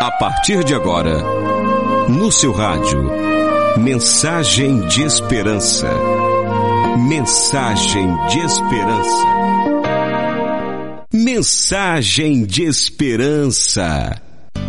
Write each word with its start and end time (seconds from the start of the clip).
A 0.00 0.10
partir 0.10 0.64
de 0.64 0.74
agora, 0.74 1.22
no 2.08 2.32
seu 2.32 2.52
rádio, 2.52 3.10
mensagem 3.76 4.80
de 4.88 5.02
esperança. 5.02 5.90
Mensagem 7.06 8.08
de 8.28 8.38
esperança. 8.38 9.26
Mensagem 11.12 12.46
de 12.46 12.62
esperança. 12.62 14.18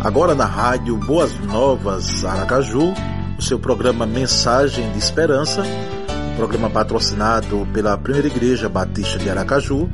Agora 0.04 0.34
na 0.34 0.44
rádio 0.44 0.98
Boas 0.98 1.32
Novas 1.38 2.26
Aracaju, 2.26 2.92
o 3.38 3.42
seu 3.42 3.58
programa 3.58 4.04
Mensagem 4.04 4.92
de 4.92 4.98
Esperança, 4.98 5.62
programa 6.36 6.68
patrocinado 6.68 7.66
pela 7.72 7.96
Primeira 7.96 8.28
Igreja 8.28 8.68
Batista 8.68 9.18
de 9.18 9.30
Aracaju, 9.30 9.88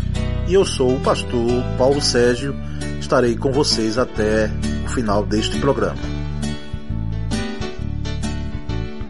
e 0.49 0.55
eu 0.55 0.65
sou 0.65 0.97
o 0.97 1.01
pastor 1.01 1.63
Paulo 1.79 2.01
Sérgio, 2.01 2.57
estarei 2.99 3.37
com 3.37 3.53
vocês 3.53 3.99
até 3.99 4.51
final 4.89 5.25
deste 5.25 5.59
programa. 5.59 5.99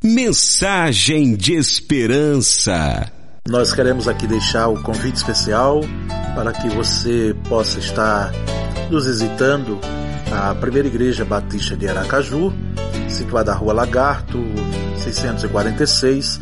Mensagem 0.03 1.37
de 1.37 1.55
esperança. 1.55 3.11
Nós 3.49 3.73
queremos 3.73 4.07
aqui 4.07 4.27
deixar 4.27 4.69
o 4.69 4.83
convite 4.83 5.17
especial 5.17 5.81
para 6.35 6.53
que 6.53 6.69
você 6.69 7.35
possa 7.49 7.79
estar 7.79 8.31
nos 8.91 9.07
visitando 9.07 9.79
a 10.31 10.55
Primeira 10.55 10.89
Igreja 10.89 11.25
Batista 11.25 11.77
de 11.77 11.89
Aracaju, 11.89 12.53
situada 13.09 13.53
na 13.53 13.59
Rua 13.59 13.73
Lagarto, 13.73 14.39
646, 15.03 16.41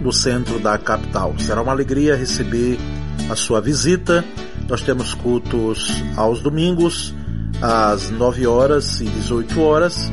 no 0.00 0.12
centro 0.12 0.58
da 0.58 0.78
capital. 0.78 1.34
Será 1.38 1.62
uma 1.62 1.72
alegria 1.72 2.16
receber 2.16 2.78
a 3.30 3.36
sua 3.36 3.60
visita. 3.60 4.24
Nós 4.68 4.80
temos 4.80 5.14
cultos 5.14 6.02
aos 6.16 6.40
domingos, 6.40 7.14
às 7.60 8.10
9 8.10 8.46
horas 8.46 9.00
e 9.00 9.04
18 9.04 9.60
horas, 9.60 10.10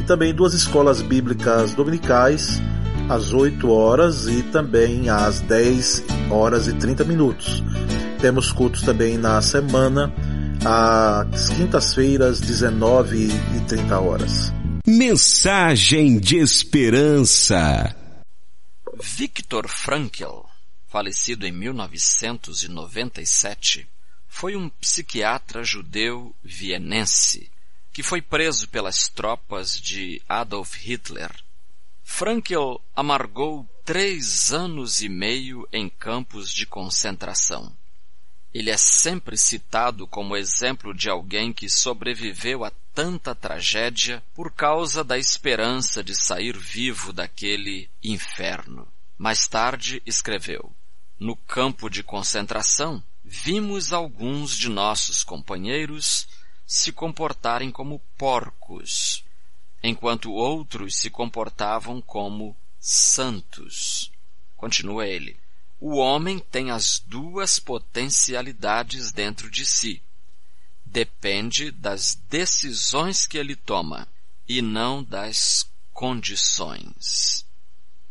e 0.00 0.04
também 0.04 0.34
duas 0.34 0.54
escolas 0.54 1.02
bíblicas 1.02 1.74
dominicais, 1.74 2.60
às 3.08 3.32
8 3.32 3.70
horas 3.70 4.26
e 4.26 4.42
também 4.44 5.08
às 5.08 5.40
10 5.40 6.04
horas 6.30 6.68
e 6.68 6.74
30 6.74 7.04
minutos. 7.04 7.62
Temos 8.20 8.52
cultos 8.52 8.82
também 8.82 9.16
na 9.18 9.42
semana, 9.42 10.14
às 10.64 11.48
quintas-feiras, 11.50 12.40
19 12.40 13.28
e 13.28 13.60
30 13.68 14.00
horas. 14.00 14.52
Mensagem 14.86 16.18
de 16.18 16.38
esperança. 16.38 17.94
Viktor 19.02 19.68
Frankl, 19.68 20.46
falecido 20.86 21.46
em 21.46 21.52
1997, 21.52 23.86
foi 24.36 24.56
um 24.56 24.68
psiquiatra 24.68 25.62
judeu 25.62 26.34
vienense 26.42 27.48
que 27.92 28.02
foi 28.02 28.20
preso 28.20 28.68
pelas 28.68 29.06
tropas 29.06 29.80
de 29.80 30.20
Adolf 30.28 30.74
Hitler. 30.74 31.30
Frankl 32.02 32.80
amargou 32.96 33.64
três 33.84 34.52
anos 34.52 35.02
e 35.02 35.08
meio 35.08 35.68
em 35.72 35.88
campos 35.88 36.52
de 36.52 36.66
concentração. 36.66 37.72
Ele 38.52 38.70
é 38.70 38.76
sempre 38.76 39.36
citado 39.36 40.04
como 40.04 40.36
exemplo 40.36 40.92
de 40.92 41.08
alguém 41.08 41.52
que 41.52 41.68
sobreviveu 41.68 42.64
a 42.64 42.72
tanta 42.92 43.36
tragédia 43.36 44.20
por 44.34 44.50
causa 44.50 45.04
da 45.04 45.16
esperança 45.16 46.02
de 46.02 46.12
sair 46.12 46.58
vivo 46.58 47.12
daquele 47.12 47.88
inferno. 48.02 48.88
Mais 49.16 49.46
tarde 49.46 50.02
escreveu: 50.04 50.72
No 51.20 51.36
campo 51.36 51.88
de 51.88 52.02
concentração, 52.02 53.00
vimos 53.24 53.92
alguns 53.92 54.56
de 54.56 54.68
nossos 54.68 55.24
companheiros 55.24 56.28
se 56.66 56.92
comportarem 56.92 57.70
como 57.70 58.00
porcos, 58.18 59.24
enquanto 59.82 60.32
outros 60.32 60.96
se 60.96 61.08
comportavam 61.10 62.00
como 62.02 62.56
santos. 62.78 64.12
Continua 64.56 65.06
ele. 65.06 65.36
O 65.80 65.96
homem 65.96 66.38
tem 66.38 66.70
as 66.70 66.98
duas 66.98 67.58
potencialidades 67.58 69.12
dentro 69.12 69.50
de 69.50 69.66
si. 69.66 70.02
Depende 70.84 71.70
das 71.70 72.14
decisões 72.28 73.26
que 73.26 73.36
ele 73.36 73.56
toma 73.56 74.06
e 74.48 74.62
não 74.62 75.02
das 75.02 75.68
condições. 75.92 77.44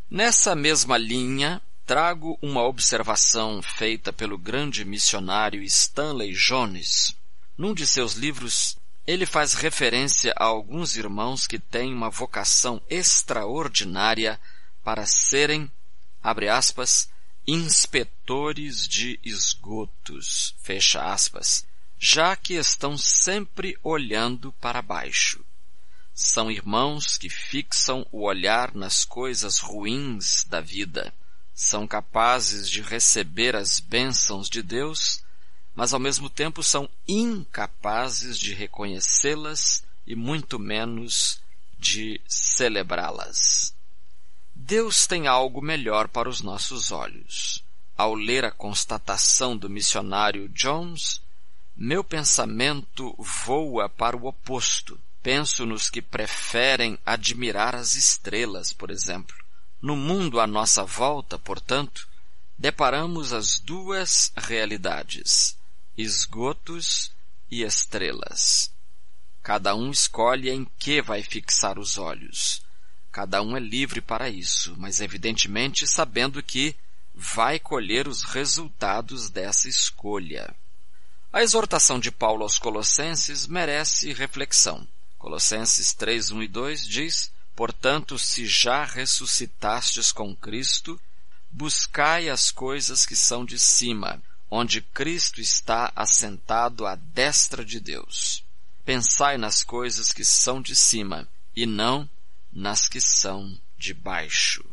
Nessa 0.09 0.55
mesma 0.55 0.97
linha, 0.97 1.61
trago 1.85 2.37
uma 2.41 2.63
observação 2.63 3.61
feita 3.61 4.13
pelo 4.13 4.37
grande 4.37 4.85
missionário 4.85 5.61
Stanley 5.63 6.31
Jones. 6.33 7.13
Num 7.57 7.73
de 7.73 7.85
seus 7.85 8.13
livros, 8.13 8.77
ele 9.05 9.25
faz 9.25 9.53
referência 9.53 10.33
a 10.37 10.45
alguns 10.45 10.95
irmãos 10.95 11.45
que 11.45 11.59
têm 11.59 11.93
uma 11.93 12.09
vocação 12.09 12.81
extraordinária 12.89 14.39
para 14.81 15.05
serem, 15.05 15.69
abre 16.21 16.47
aspas, 16.47 17.09
inspetores 17.45 18.87
de 18.87 19.19
esgotos, 19.21 20.55
fecha 20.63 21.03
aspas, 21.03 21.65
já 21.99 22.33
que 22.37 22.53
estão 22.53 22.97
sempre 22.97 23.77
olhando 23.83 24.53
para 24.53 24.81
baixo. 24.81 25.43
São 26.15 26.49
irmãos 26.49 27.17
que 27.17 27.29
fixam 27.29 28.07
o 28.09 28.23
olhar 28.23 28.73
nas 28.73 29.03
coisas 29.03 29.59
ruins 29.59 30.45
da 30.45 30.61
vida 30.61 31.13
são 31.53 31.87
capazes 31.87 32.69
de 32.69 32.81
receber 32.81 33.55
as 33.55 33.79
bênçãos 33.79 34.49
de 34.49 34.63
Deus, 34.63 35.23
mas 35.75 35.93
ao 35.93 35.99
mesmo 35.99 36.29
tempo 36.29 36.63
são 36.63 36.89
incapazes 37.07 38.39
de 38.39 38.53
reconhecê-las 38.53 39.83
e 40.05 40.15
muito 40.15 40.57
menos 40.57 41.39
de 41.77 42.19
celebrá-las. 42.27 43.73
Deus 44.55 45.05
tem 45.05 45.27
algo 45.27 45.61
melhor 45.61 46.07
para 46.07 46.29
os 46.29 46.41
nossos 46.41 46.91
olhos. 46.91 47.63
Ao 47.95 48.15
ler 48.15 48.45
a 48.45 48.51
constatação 48.51 49.55
do 49.55 49.69
missionário 49.69 50.49
Jones, 50.49 51.21
meu 51.75 52.03
pensamento 52.03 53.15
voa 53.17 53.87
para 53.87 54.17
o 54.17 54.25
oposto. 54.25 54.99
Penso 55.21 55.65
nos 55.65 55.89
que 55.89 56.01
preferem 56.01 56.97
admirar 57.05 57.75
as 57.75 57.95
estrelas, 57.95 58.73
por 58.73 58.89
exemplo 58.89 59.42
no 59.83 59.97
mundo 59.97 60.39
à 60.39 60.47
nossa 60.47 60.85
volta, 60.85 61.37
portanto, 61.37 62.07
deparamos 62.57 63.33
as 63.33 63.59
duas 63.59 64.31
realidades, 64.37 65.57
esgotos 65.97 67.11
e 67.51 67.63
estrelas. 67.63 68.71
Cada 69.41 69.75
um 69.75 69.91
escolhe 69.91 70.49
em 70.49 70.65
que 70.79 71.01
vai 71.01 71.21
fixar 71.21 71.77
os 71.77 71.97
olhos. 71.97 72.63
Cada 73.11 73.41
um 73.41 73.57
é 73.57 73.59
livre 73.59 73.99
para 73.99 74.29
isso, 74.29 74.73
mas 74.77 75.01
evidentemente 75.01 75.85
sabendo 75.85 76.41
que 76.41 76.73
vai 77.13 77.59
colher 77.59 78.07
os 78.07 78.23
resultados 78.23 79.29
dessa 79.29 79.67
escolha. 79.67 80.55
A 81.33 81.43
exortação 81.43 81.99
de 81.99 82.09
Paulo 82.09 82.43
aos 82.43 82.57
Colossenses 82.57 83.47
merece 83.47 84.13
reflexão. 84.13 84.87
Colossenses 85.19 85.91
3, 85.91 86.31
1 86.31 86.43
e 86.43 86.47
2 86.47 86.87
diz, 86.87 87.32
Portanto, 87.55 88.17
se 88.17 88.45
já 88.45 88.83
ressuscitastes 88.83 90.11
com 90.11 90.35
Cristo, 90.35 90.99
buscai 91.51 92.29
as 92.29 92.49
coisas 92.49 93.05
que 93.05 93.15
são 93.15 93.45
de 93.45 93.59
cima, 93.59 94.21
onde 94.49 94.81
Cristo 94.81 95.39
está 95.39 95.91
assentado 95.95 96.85
à 96.85 96.95
destra 96.95 97.63
de 97.63 97.79
Deus. 97.79 98.43
Pensai 98.83 99.37
nas 99.37 99.63
coisas 99.63 100.11
que 100.11 100.25
são 100.25 100.61
de 100.61 100.75
cima, 100.75 101.27
e 101.55 101.65
não 101.65 102.09
nas 102.51 102.87
que 102.87 102.99
são 102.99 103.55
de 103.77 103.93
baixo. 103.93 104.65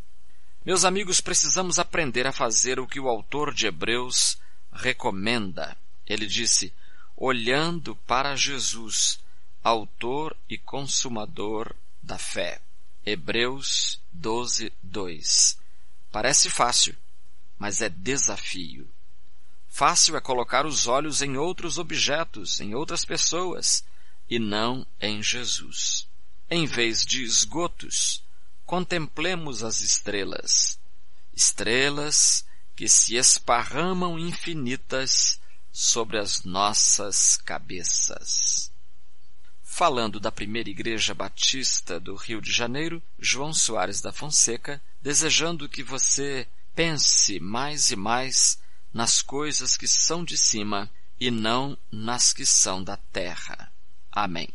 Meus 0.65 0.85
amigos, 0.85 1.21
precisamos 1.21 1.79
aprender 1.79 2.27
a 2.27 2.33
fazer 2.33 2.81
o 2.81 2.87
que 2.87 3.01
o 3.01 3.09
autor 3.09 3.53
de 3.53 3.67
Hebreus 3.67 4.39
recomenda. 4.73 5.77
Ele 6.07 6.27
disse, 6.27 6.73
olhando 7.17 7.95
para 8.07 8.37
Jesus, 8.37 9.21
autor 9.63 10.37
e 10.49 10.57
consumador 10.57 11.75
da 12.03 12.19
fé. 12.19 12.61
Hebreus 13.05 14.01
12, 14.13 14.73
2. 14.83 15.59
Parece 16.13 16.51
fácil, 16.51 16.97
mas 17.59 17.81
é 17.81 17.89
desafio. 17.89 18.89
Fácil 19.69 20.17
é 20.17 20.21
colocar 20.21 20.67
os 20.67 20.87
olhos 20.87 21.23
em 21.23 21.37
outros 21.37 21.79
objetos, 21.79 22.61
em 22.61 22.75
outras 22.75 23.05
pessoas, 23.05 23.85
e 24.29 24.39
não 24.39 24.87
em 25.01 25.23
Jesus. 25.23 26.07
Em 26.51 26.67
vez 26.67 27.05
de 27.05 27.23
esgotos, 27.23 28.23
contemplemos 28.67 29.63
as 29.63 29.81
estrelas. 29.81 30.79
Estrelas 31.33 32.45
que 32.77 32.89
se 32.89 33.17
esparramam 33.17 34.19
infinitas 34.19 35.41
sobre 35.73 36.19
as 36.19 36.45
nossas 36.45 37.37
cabeças. 37.37 38.70
Falando 39.81 40.21
da 40.21 40.31
primeira 40.31 40.69
igreja 40.69 41.15
batista 41.15 41.99
do 41.99 42.15
Rio 42.15 42.43
de 42.43 42.53
Janeiro, 42.53 43.03
João 43.19 43.51
Soares 43.51 44.03
da 44.03 44.13
Fonseca, 44.13 44.79
desejando 45.01 45.71
que 45.71 45.83
você 45.83 46.47
pense 46.77 47.41
mais 47.41 47.91
e 47.91 47.97
mais 47.97 48.59
nas 48.93 49.23
coisas 49.23 49.79
que 49.79 49.89
são 49.89 50.23
de 50.23 50.37
cima 50.37 50.91
e 51.19 51.31
não 51.31 51.79
nas 51.91 52.31
que 52.35 52.45
são 52.45 52.85
da 52.85 52.99
terra. 53.11 53.73
Amém. 54.13 54.51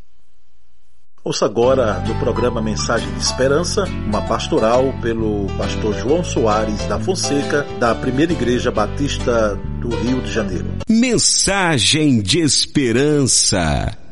Ouça 1.23 1.47
agora 1.47 2.01
no 2.01 2.13
programa 2.19 2.61
Mensagem 2.61 3.11
de 3.11 3.19
Esperança, 3.19 3.85
uma 3.85 4.21
pastoral 4.27 4.93
pelo 5.01 5.47
pastor 5.57 5.95
João 5.95 6.23
Soares 6.23 6.85
da 6.85 6.99
Fonseca, 6.99 7.63
da 7.79 7.95
Primeira 7.95 8.31
Igreja 8.31 8.69
Batista 8.69 9.55
do 9.81 9.89
Rio 9.89 10.21
de 10.21 10.31
Janeiro. 10.31 10.67
Mensagem 10.87 12.21
de 12.21 12.41
Esperança. 12.41 14.04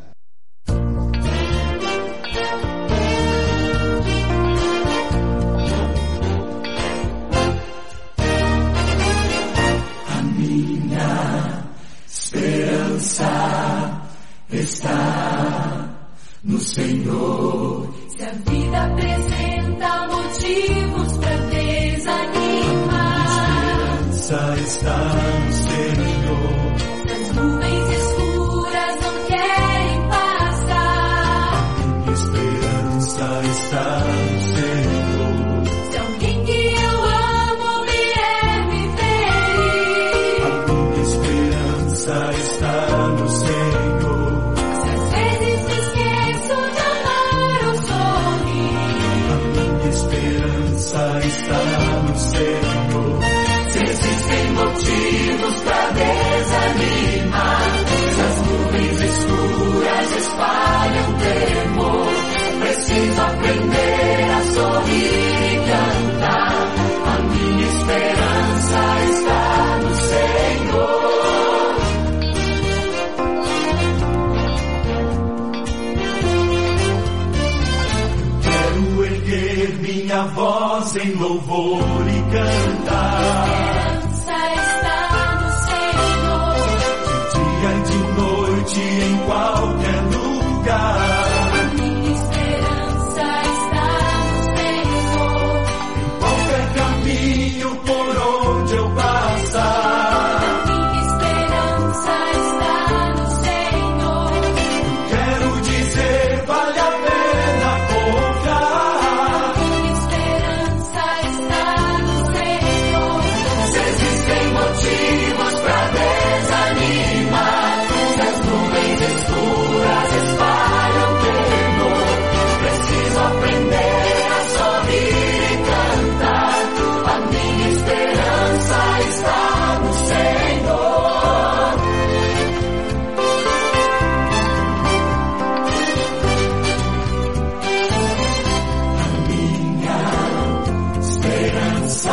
Esperança 141.44 142.10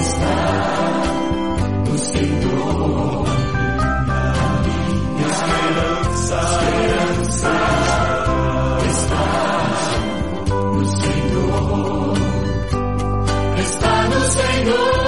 está 0.00 0.38
no 1.86 1.98
Senhor. 1.98 3.26
Minha 5.12 5.28
esperança, 5.28 6.40
esperança 6.72 7.52
está 8.88 9.26
no 10.48 10.86
Senhor. 11.02 12.16
Está 13.58 14.08
no 14.08 14.20
Senhor. 14.30 15.02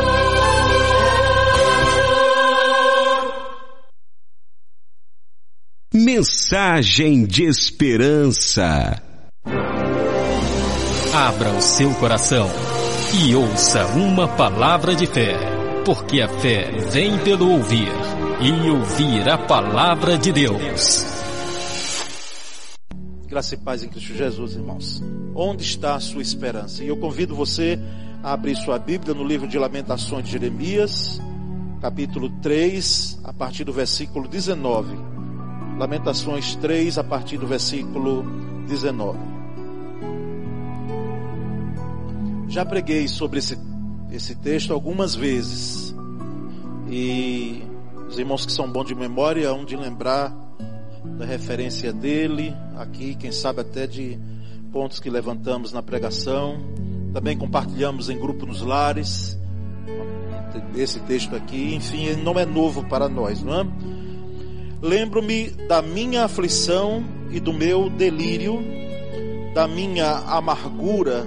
Mensagem 5.95 7.25
de 7.25 7.45
Esperança. 7.45 9.03
Abra 11.15 11.51
o 11.51 11.63
seu 11.63 11.95
coração 11.95 12.74
e 13.17 13.33
ouça 13.37 13.87
uma 13.95 14.27
palavra 14.27 14.93
de 14.93 15.07
fé, 15.07 15.37
porque 15.85 16.21
a 16.21 16.29
fé 16.29 16.73
vem 16.91 17.17
pelo 17.19 17.49
ouvir 17.49 17.93
e 18.41 18.69
ouvir 18.69 19.29
a 19.29 19.39
palavra 19.39 20.19
de 20.19 20.33
Deus. 20.33 21.07
Graça 23.29 23.55
e 23.55 23.59
paz 23.59 23.85
em 23.85 23.89
Cristo 23.89 24.15
Jesus, 24.15 24.57
irmãos. 24.57 25.01
Onde 25.33 25.63
está 25.63 25.95
a 25.95 26.01
sua 26.01 26.23
esperança? 26.23 26.83
E 26.83 26.89
eu 26.89 26.97
convido 26.97 27.37
você 27.37 27.79
a 28.21 28.33
abrir 28.33 28.57
sua 28.57 28.81
Bíblia 28.81 29.15
no 29.15 29.23
livro 29.23 29.47
de 29.47 29.59
Lamentações 29.59 30.25
de 30.25 30.33
Jeremias, 30.33 31.21
capítulo 31.81 32.29
3, 32.43 33.21
a 33.23 33.33
partir 33.33 33.63
do 33.63 33.73
versículo 33.73 34.27
19. 34.27 34.97
Lamentações 35.79 36.57
3, 36.57 36.99
a 36.99 37.05
partir 37.05 37.39
do 37.39 37.47
versículo 37.47 38.25
19. 38.67 39.34
Já 42.49 42.65
preguei 42.65 43.09
sobre 43.09 43.39
esse, 43.39 43.59
esse 44.13 44.35
texto 44.37 44.73
algumas 44.73 45.15
vezes. 45.15 45.95
E 46.89 47.63
os 48.09 48.19
irmãos 48.19 48.45
que 48.45 48.53
são 48.53 48.71
bons 48.71 48.85
de 48.85 48.95
memória 48.95 49.49
hão 49.49 49.65
de 49.65 49.77
lembrar 49.77 50.33
da 51.19 51.25
referência 51.25 51.93
dele, 51.93 52.55
aqui, 52.77 53.15
quem 53.15 53.31
sabe 53.31 53.61
até 53.61 53.87
de 53.87 54.19
pontos 54.73 55.01
que 55.01 55.11
levantamos 55.11 55.73
na 55.73 55.83
pregação. 55.83 56.59
Também 57.13 57.37
compartilhamos 57.37 58.11
em 58.11 58.19
grupo 58.19 58.45
nos 58.47 58.61
lares 58.61 59.39
esse 60.77 61.01
texto 61.01 61.35
aqui. 61.35 61.75
Enfim, 61.75 62.05
ele 62.05 62.23
não 62.23 62.39
é 62.39 62.45
novo 62.45 62.85
para 62.85 63.09
nós, 63.09 63.43
não 63.43 63.61
é? 63.61 63.67
Lembro-me 64.83 65.51
da 65.69 65.81
minha 65.81 66.25
aflição 66.25 67.03
e 67.31 67.41
do 67.41 67.53
meu 67.53 67.89
delírio, 67.89 68.59
da 69.55 69.67
minha 69.67 70.11
amargura 70.11 71.27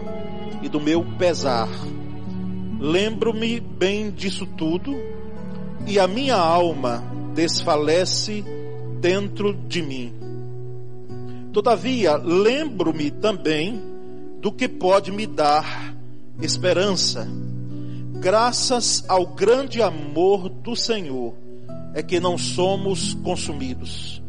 e 0.67 0.69
do 0.69 0.79
meu 0.81 1.03
pesar. 1.17 1.69
Lembro-me 2.79 3.59
bem 3.59 4.12
disso 4.12 4.45
tudo, 4.45 4.93
e 5.88 5.97
a 5.97 6.07
minha 6.07 6.36
alma 6.36 7.03
desfalece 7.33 8.43
dentro 9.00 9.53
de 9.53 9.81
mim. 9.81 10.13
Todavia, 11.53 12.17
lembro-me 12.17 13.09
também 13.09 13.81
do 14.41 14.51
que 14.51 14.67
pode 14.67 15.12
me 15.12 15.25
dar 15.25 15.95
esperança. 16.41 17.27
Graças 18.19 19.03
ao 19.07 19.25
grande 19.25 19.81
amor 19.81 20.50
do 20.50 20.75
Senhor 20.75 21.33
é 21.93 22.03
que 22.03 22.19
não 22.19 22.38
somos 22.38 23.13
consumidos, 23.15 24.21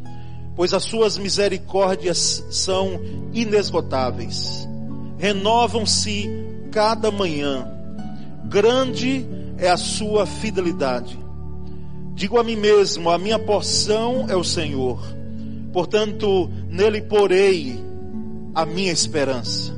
pois 0.55 0.73
as 0.73 0.85
suas 0.85 1.19
misericórdias 1.19 2.45
são 2.51 3.01
inesgotáveis. 3.33 4.69
Renovam-se 5.19 6.29
cada 6.71 7.11
manhã. 7.11 7.67
Grande 8.45 9.27
é 9.59 9.69
a 9.69 9.77
sua 9.77 10.25
fidelidade. 10.25 11.19
Digo 12.15 12.39
a 12.39 12.45
mim 12.45 12.57
mesmo: 12.57 13.11
a 13.11 13.19
minha 13.19 13.39
porção 13.39 14.27
é 14.29 14.37
o 14.37 14.45
Senhor. 14.45 15.01
Portanto, 15.73 16.51
nele 16.69 17.03
porei 17.03 17.79
a 18.55 18.65
minha 18.65 18.93
esperança. 18.93 19.77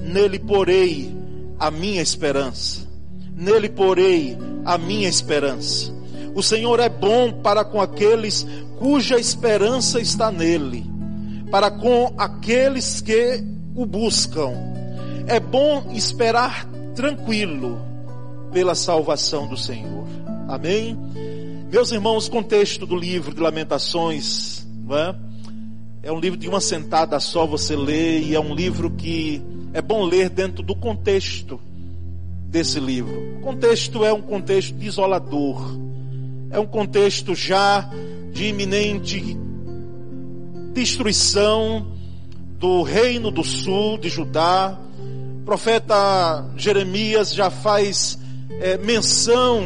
Nele 0.00 0.38
porei 0.38 1.16
a 1.58 1.70
minha 1.70 2.02
esperança. 2.02 2.86
Nele 3.34 3.68
porei 3.68 4.36
a 4.64 4.76
minha 4.78 5.08
esperança. 5.08 5.92
O 6.34 6.42
Senhor 6.42 6.80
é 6.80 6.88
bom 6.88 7.32
para 7.32 7.64
com 7.64 7.80
aqueles 7.80 8.46
cuja 8.78 9.18
esperança 9.18 10.00
está 10.00 10.32
nele, 10.32 10.84
para 11.50 11.70
com 11.70 12.12
aqueles 12.16 13.00
que 13.00 13.44
o 13.74 13.84
buscam. 13.84 14.71
É 15.26 15.38
bom 15.40 15.90
esperar 15.92 16.66
tranquilo 16.94 17.80
pela 18.52 18.74
salvação 18.74 19.46
do 19.46 19.56
Senhor. 19.56 20.06
Amém? 20.48 20.96
Meus 21.70 21.90
irmãos, 21.90 22.28
contexto 22.28 22.86
do 22.86 22.96
livro 22.96 23.34
de 23.34 23.40
Lamentações, 23.40 24.66
não 24.84 24.96
é? 24.96 25.14
É 26.02 26.12
um 26.12 26.18
livro 26.18 26.38
de 26.38 26.48
uma 26.48 26.60
sentada 26.60 27.18
só 27.20 27.46
você 27.46 27.76
lê 27.76 28.20
e 28.20 28.34
é 28.34 28.40
um 28.40 28.54
livro 28.54 28.90
que 28.90 29.40
é 29.72 29.80
bom 29.80 30.04
ler 30.04 30.28
dentro 30.28 30.62
do 30.62 30.74
contexto 30.74 31.58
desse 32.48 32.78
livro. 32.78 33.38
O 33.38 33.40
contexto 33.40 34.04
é 34.04 34.12
um 34.12 34.20
contexto 34.20 34.74
desolador. 34.74 35.62
É 36.50 36.58
um 36.58 36.66
contexto 36.66 37.34
já 37.34 37.88
de 38.32 38.48
iminente 38.48 39.38
destruição 40.74 41.86
do 42.58 42.82
reino 42.82 43.30
do 43.30 43.42
sul 43.42 43.96
de 43.96 44.10
Judá. 44.10 44.78
O 45.42 45.44
profeta 45.44 46.46
Jeremias 46.56 47.34
já 47.34 47.50
faz 47.50 48.16
é, 48.60 48.78
menção 48.78 49.60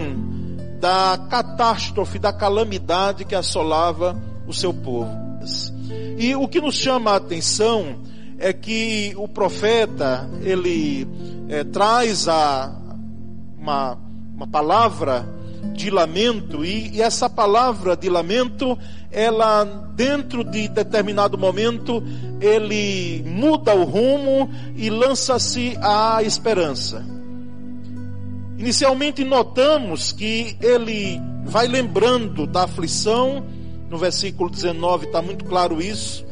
da 0.81 1.19
catástrofe, 1.29 2.19
da 2.19 2.33
calamidade 2.33 3.27
que 3.27 3.35
assolava 3.35 4.19
o 4.47 4.55
seu 4.55 4.73
povo. 4.73 5.11
E 6.17 6.35
o 6.35 6.49
que 6.49 6.63
nos 6.63 6.77
chama 6.77 7.11
a 7.11 7.17
atenção 7.17 7.99
é 8.39 8.55
que 8.55 9.13
o 9.19 9.29
profeta 9.29 10.27
ele 10.43 11.07
é, 11.47 11.63
traz 11.63 12.27
a, 12.27 12.75
uma, 13.59 13.99
uma 14.35 14.47
palavra 14.47 15.29
de 15.75 15.91
lamento 15.91 16.65
e, 16.65 16.97
e, 16.97 17.03
essa 17.03 17.29
palavra 17.29 17.97
de 17.97 18.09
lamento 18.09 18.79
ela 19.11 19.65
dentro 19.95 20.45
de 20.45 20.69
determinado 20.69 21.39
momento 21.39 22.03
ele 22.41 23.23
muda 23.27 23.75
o 23.75 23.85
rumo 23.85 24.51
e 24.77 24.91
lança-se 24.91 25.77
à 25.81 26.23
esperança. 26.23 27.05
Inicialmente 28.59 29.25
notamos 29.25 30.13
que 30.13 30.57
ele 30.61 31.21
vai 31.45 31.67
lembrando 31.67 32.47
da 32.47 32.65
aflição, 32.65 33.45
no 33.89 33.99
versículo 33.99 34.51
19 34.51 35.07
está 35.07 35.23
muito 35.23 35.45
claro 35.45 35.81
isso. 35.81 36.27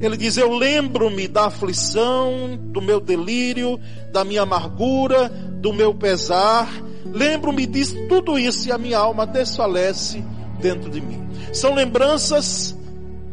Ele 0.00 0.16
diz: 0.16 0.36
Eu 0.36 0.52
lembro-me 0.52 1.26
da 1.26 1.46
aflição, 1.46 2.56
do 2.56 2.80
meu 2.80 3.00
delírio, 3.00 3.78
da 4.12 4.24
minha 4.24 4.42
amargura, 4.42 5.28
do 5.28 5.72
meu 5.72 5.94
pesar. 5.94 6.68
Lembro-me 7.04 7.66
disso, 7.66 7.96
tudo 8.08 8.38
isso, 8.38 8.68
e 8.68 8.72
a 8.72 8.78
minha 8.78 8.98
alma 8.98 9.26
desfalece 9.26 10.22
dentro 10.60 10.90
de 10.90 11.00
mim. 11.00 11.26
São 11.52 11.74
lembranças 11.74 12.76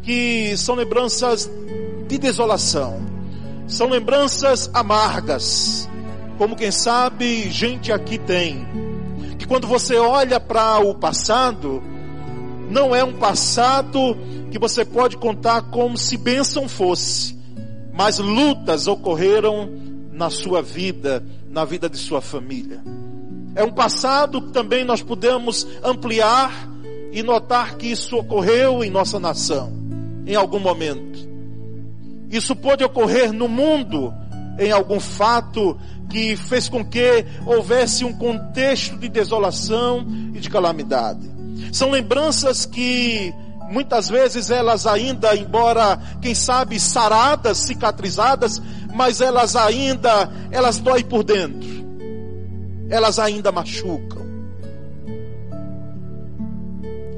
que 0.02 0.56
são 0.56 0.74
lembranças 0.74 1.50
de 2.08 2.16
desolação, 2.16 3.00
são 3.66 3.88
lembranças 3.88 4.70
amargas, 4.72 5.88
como 6.38 6.54
quem 6.54 6.70
sabe 6.70 7.50
gente 7.50 7.90
aqui 7.90 8.16
tem, 8.16 8.66
que 9.38 9.46
quando 9.46 9.66
você 9.66 9.96
olha 9.96 10.38
para 10.38 10.78
o 10.78 10.94
passado, 10.94 11.82
não 12.70 12.94
é 12.94 13.04
um 13.04 13.14
passado 13.14 14.16
que 14.50 14.58
você 14.58 14.84
pode 14.84 15.16
contar 15.16 15.62
como 15.62 15.96
se 15.96 16.16
bênção 16.16 16.68
fosse, 16.68 17.36
mas 17.92 18.18
lutas 18.18 18.86
ocorreram 18.86 19.70
na 20.12 20.30
sua 20.30 20.62
vida, 20.62 21.24
na 21.48 21.64
vida 21.64 21.88
de 21.88 21.96
sua 21.96 22.20
família. 22.20 22.82
É 23.54 23.64
um 23.64 23.72
passado 23.72 24.42
que 24.42 24.52
também 24.52 24.84
nós 24.84 25.02
podemos 25.02 25.66
ampliar 25.82 26.68
e 27.12 27.22
notar 27.22 27.76
que 27.76 27.86
isso 27.86 28.16
ocorreu 28.16 28.84
em 28.84 28.90
nossa 28.90 29.18
nação, 29.18 29.72
em 30.26 30.34
algum 30.34 30.58
momento. 30.58 31.26
Isso 32.30 32.54
pode 32.54 32.84
ocorrer 32.84 33.32
no 33.32 33.48
mundo, 33.48 34.12
em 34.58 34.72
algum 34.72 35.00
fato 35.00 35.78
que 36.10 36.36
fez 36.36 36.68
com 36.68 36.84
que 36.84 37.24
houvesse 37.46 38.04
um 38.04 38.12
contexto 38.12 38.98
de 38.98 39.08
desolação 39.08 40.06
e 40.34 40.40
de 40.40 40.50
calamidade. 40.50 41.35
São 41.72 41.90
lembranças 41.90 42.66
que 42.66 43.32
muitas 43.70 44.08
vezes 44.08 44.50
elas 44.50 44.86
ainda, 44.86 45.34
embora 45.36 45.98
quem 46.20 46.34
sabe 46.34 46.78
saradas, 46.78 47.58
cicatrizadas, 47.58 48.60
mas 48.94 49.20
elas 49.20 49.56
ainda, 49.56 50.30
elas 50.50 50.78
doem 50.78 51.04
por 51.04 51.22
dentro. 51.22 51.68
Elas 52.88 53.18
ainda 53.18 53.50
machucam. 53.50 54.24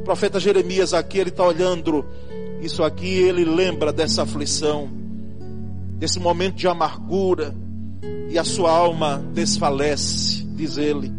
O 0.00 0.04
profeta 0.04 0.40
Jeremias 0.40 0.94
aqui, 0.94 1.18
ele 1.18 1.30
está 1.30 1.44
olhando 1.44 2.04
isso 2.62 2.82
aqui, 2.82 3.06
ele 3.06 3.44
lembra 3.44 3.92
dessa 3.92 4.22
aflição, 4.22 4.88
desse 5.98 6.18
momento 6.18 6.56
de 6.56 6.66
amargura, 6.66 7.54
e 8.30 8.38
a 8.38 8.44
sua 8.44 8.70
alma 8.70 9.22
desfalece, 9.32 10.44
diz 10.54 10.76
ele. 10.76 11.12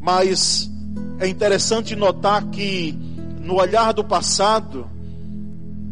Mas 0.00 0.71
é 1.22 1.28
interessante 1.28 1.94
notar 1.94 2.44
que 2.46 2.98
no 3.38 3.54
olhar 3.60 3.92
do 3.92 4.02
passado, 4.02 4.90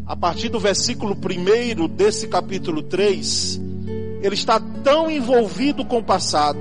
a 0.05 0.17
partir 0.17 0.49
do 0.49 0.59
versículo 0.59 1.15
1 1.17 1.87
desse 1.87 2.27
capítulo 2.27 2.83
3, 2.83 3.61
ele 4.23 4.35
está 4.35 4.59
tão 4.83 5.09
envolvido 5.09 5.85
com 5.85 5.99
o 5.99 6.03
passado, 6.03 6.59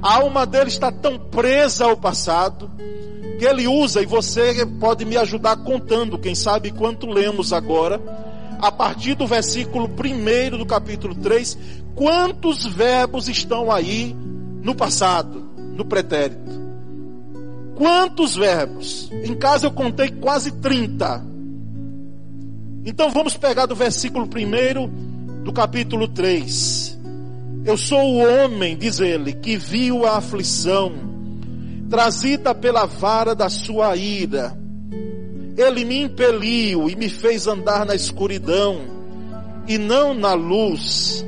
a 0.00 0.14
alma 0.14 0.46
dele 0.46 0.70
está 0.70 0.90
tão 0.90 1.18
presa 1.18 1.84
ao 1.84 1.98
passado, 1.98 2.70
que 3.38 3.44
ele 3.44 3.68
usa, 3.68 4.00
e 4.00 4.06
você 4.06 4.64
pode 4.64 5.04
me 5.04 5.18
ajudar 5.18 5.56
contando, 5.56 6.18
quem 6.18 6.34
sabe 6.34 6.70
quanto 6.70 7.06
lemos 7.06 7.52
agora, 7.52 8.00
a 8.58 8.72
partir 8.72 9.14
do 9.14 9.26
versículo 9.26 9.84
1 9.84 10.56
do 10.56 10.64
capítulo 10.64 11.14
3, 11.14 11.58
quantos 11.94 12.64
verbos 12.64 13.28
estão 13.28 13.70
aí 13.70 14.16
no 14.62 14.74
passado, 14.74 15.44
no 15.76 15.84
pretérito. 15.84 16.69
Quantos 17.80 18.36
verbos? 18.36 19.10
Em 19.24 19.34
casa 19.34 19.66
eu 19.66 19.70
contei 19.70 20.10
quase 20.10 20.52
30. 20.52 21.24
Então 22.84 23.10
vamos 23.10 23.38
pegar 23.38 23.64
do 23.64 23.74
versículo 23.74 24.26
1 24.26 25.42
do 25.42 25.50
capítulo 25.50 26.06
3. 26.06 26.98
Eu 27.64 27.78
sou 27.78 27.98
o 27.98 28.18
homem, 28.18 28.76
diz 28.76 29.00
ele, 29.00 29.32
que 29.32 29.56
viu 29.56 30.04
a 30.04 30.18
aflição, 30.18 30.92
trazida 31.88 32.54
pela 32.54 32.84
vara 32.84 33.34
da 33.34 33.48
sua 33.48 33.96
ira 33.96 34.60
ele 35.60 35.84
me 35.84 36.02
impeliu 36.02 36.88
e 36.88 36.96
me 36.96 37.08
fez 37.08 37.46
andar 37.46 37.84
na 37.84 37.94
escuridão 37.94 38.80
e 39.68 39.76
não 39.76 40.14
na 40.14 40.32
luz. 40.32 41.24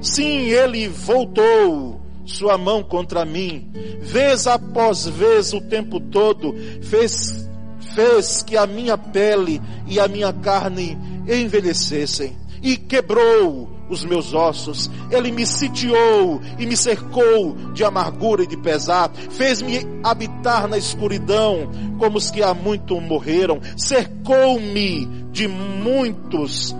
Sim, 0.00 0.48
ele 0.50 0.88
voltou 0.88 1.93
sua 2.24 2.56
mão 2.56 2.82
contra 2.82 3.24
mim, 3.24 3.70
vez 4.00 4.46
após 4.46 5.06
vez 5.06 5.52
o 5.52 5.60
tempo 5.60 6.00
todo, 6.00 6.54
fez, 6.82 7.48
fez 7.94 8.42
que 8.42 8.56
a 8.56 8.66
minha 8.66 8.96
pele 8.96 9.60
e 9.86 10.00
a 10.00 10.08
minha 10.08 10.32
carne 10.32 10.98
envelhecessem 11.28 12.36
e 12.62 12.76
quebrou 12.76 13.74
os 13.88 14.04
meus 14.04 14.32
ossos. 14.32 14.90
Ele 15.10 15.30
me 15.30 15.46
sitiou 15.46 16.40
e 16.58 16.66
me 16.66 16.76
cercou 16.76 17.54
de 17.72 17.84
amargura 17.84 18.42
e 18.42 18.46
de 18.46 18.56
pesar. 18.56 19.10
Fez-me 19.12 19.80
habitar 20.02 20.66
na 20.66 20.78
escuridão, 20.78 21.70
como 21.98 22.16
os 22.16 22.30
que 22.30 22.42
há 22.42 22.54
muito 22.54 22.98
morreram. 23.00 23.60
Cercou-me 23.76 25.06
de 25.30 25.46
muitos, 25.46 26.74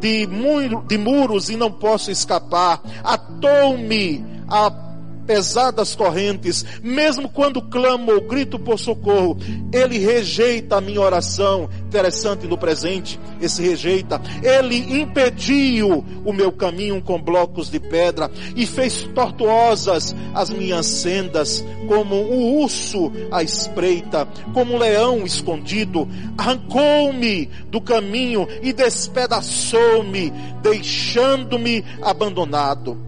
de, 0.00 0.26
mu 0.26 0.82
de 0.86 0.96
muros 0.96 1.50
e 1.50 1.56
não 1.56 1.70
posso 1.70 2.10
escapar. 2.10 2.80
Atou-me 3.04 4.24
a 4.48 4.88
pesadas 5.28 5.94
correntes, 5.94 6.64
mesmo 6.82 7.28
quando 7.28 7.60
clamo 7.60 8.12
ou 8.12 8.22
grito 8.22 8.58
por 8.58 8.78
socorro, 8.78 9.36
ele 9.70 9.98
rejeita 9.98 10.78
a 10.78 10.80
minha 10.80 11.02
oração. 11.02 11.68
Interessante 11.86 12.46
no 12.46 12.56
presente, 12.56 13.20
esse 13.38 13.60
rejeita. 13.62 14.18
Ele 14.42 15.00
impediu 15.02 16.02
o 16.24 16.32
meu 16.32 16.50
caminho 16.50 17.02
com 17.02 17.20
blocos 17.20 17.70
de 17.70 17.78
pedra 17.78 18.30
e 18.56 18.64
fez 18.64 19.02
tortuosas 19.14 20.16
as 20.34 20.48
minhas 20.48 20.86
sendas, 20.86 21.62
como 21.86 22.16
um 22.16 22.62
urso 22.62 23.12
à 23.30 23.42
espreita, 23.42 24.26
como 24.54 24.74
um 24.74 24.78
leão 24.78 25.26
escondido. 25.26 26.08
Arrancou-me 26.38 27.50
do 27.70 27.82
caminho 27.82 28.48
e 28.62 28.72
despedaçou-me, 28.72 30.32
deixando-me 30.62 31.84
abandonado 32.00 33.07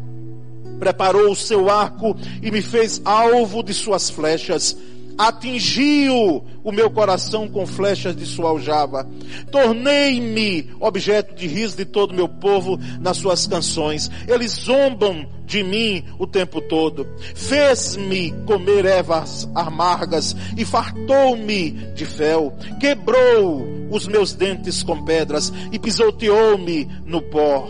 preparou 0.80 1.30
o 1.30 1.36
seu 1.36 1.68
arco 1.68 2.16
e 2.42 2.50
me 2.50 2.62
fez 2.62 3.00
alvo 3.04 3.62
de 3.62 3.74
suas 3.74 4.08
flechas. 4.08 4.76
Atingiu 5.18 6.42
o 6.64 6.72
meu 6.72 6.90
coração 6.90 7.46
com 7.46 7.66
flechas 7.66 8.16
de 8.16 8.24
sua 8.24 8.48
aljava. 8.48 9.06
Tornei-me 9.52 10.70
objeto 10.80 11.34
de 11.34 11.46
riso 11.46 11.76
de 11.76 11.84
todo 11.84 12.12
o 12.12 12.14
meu 12.14 12.26
povo 12.26 12.78
nas 12.98 13.18
suas 13.18 13.46
canções. 13.46 14.10
Eles 14.26 14.52
zombam 14.52 15.28
de 15.44 15.62
mim 15.62 16.02
o 16.18 16.26
tempo 16.26 16.62
todo. 16.62 17.06
Fez-me 17.34 18.32
comer 18.46 18.86
ervas 18.86 19.46
amargas 19.54 20.34
e 20.56 20.64
fartou-me 20.64 21.72
de 21.94 22.06
fel. 22.06 22.54
Quebrou 22.80 23.68
os 23.90 24.06
meus 24.06 24.32
dentes 24.32 24.82
com 24.82 25.04
pedras 25.04 25.52
e 25.70 25.78
pisoteou-me 25.78 26.88
no 27.04 27.20
pó. 27.20 27.68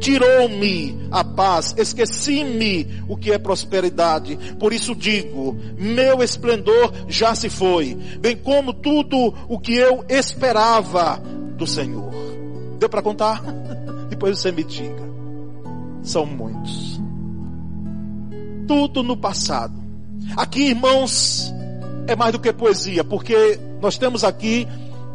Tirou-me 0.00 1.06
a 1.10 1.22
paz, 1.22 1.74
esqueci-me 1.76 3.02
o 3.08 3.16
que 3.16 3.30
é 3.30 3.38
prosperidade. 3.38 4.36
Por 4.58 4.72
isso 4.72 4.94
digo: 4.94 5.56
meu 5.78 6.22
esplendor 6.22 6.92
já 7.08 7.34
se 7.34 7.50
foi, 7.50 7.94
bem 8.20 8.36
como 8.36 8.72
tudo 8.72 9.34
o 9.48 9.58
que 9.58 9.74
eu 9.74 10.04
esperava 10.08 11.20
do 11.56 11.66
Senhor. 11.66 12.10
Deu 12.78 12.88
para 12.88 13.02
contar? 13.02 13.42
Depois 14.08 14.38
você 14.38 14.50
me 14.50 14.64
diga. 14.64 15.06
São 16.02 16.24
muitos. 16.24 17.00
Tudo 18.66 19.02
no 19.02 19.16
passado. 19.16 19.74
Aqui, 20.36 20.68
irmãos, 20.68 21.52
é 22.06 22.16
mais 22.16 22.32
do 22.32 22.38
que 22.38 22.52
poesia, 22.52 23.04
porque 23.04 23.58
nós 23.80 23.98
temos 23.98 24.24
aqui, 24.24 24.66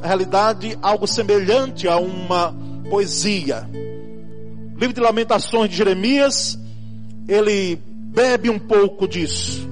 na 0.01 0.07
realidade, 0.07 0.77
algo 0.81 1.07
semelhante 1.07 1.87
a 1.87 1.97
uma 1.97 2.53
poesia. 2.89 3.67
Livro 4.81 4.95
de 4.95 4.99
Lamentações 4.99 5.69
de 5.69 5.75
Jeremias, 5.75 6.57
ele 7.27 7.75
bebe 7.75 8.49
um 8.49 8.57
pouco 8.57 9.07
disso. 9.07 9.69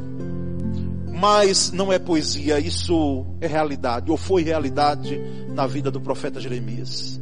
Mas 1.11 1.71
não 1.71 1.91
é 1.91 1.97
poesia, 1.97 2.59
isso 2.59 3.25
é 3.41 3.47
realidade, 3.47 4.11
ou 4.11 4.17
foi 4.17 4.43
realidade 4.43 5.19
na 5.55 5.65
vida 5.65 5.89
do 5.89 5.99
profeta 5.99 6.39
Jeremias. 6.39 7.19